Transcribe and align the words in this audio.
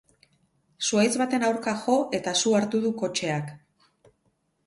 Zuhaitz 0.85 1.11
baten 1.21 1.43
aurka 1.49 1.75
jo 1.83 1.97
eta 2.19 2.33
su 2.43 2.55
hartu 2.61 2.81
du 2.87 2.93
kotxeak. 3.03 3.51